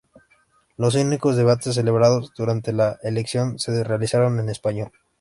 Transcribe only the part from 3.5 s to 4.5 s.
se realizaron en